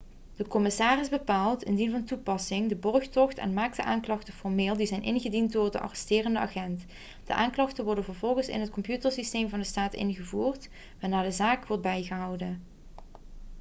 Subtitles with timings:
[0.35, 5.03] de commissaris bepaalt indien van toepassing de borgtocht en maakt de aanklachten formeel die zijn
[5.03, 6.85] ingediend door de arresterende agent
[7.25, 10.69] de aanklachten worden vervolgens in het computersysteem van de staat ingevoerd
[10.99, 12.61] waarna de zaak wordt bijgehouden